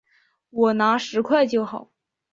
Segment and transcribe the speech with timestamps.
[0.49, 1.91] 我拿十块就好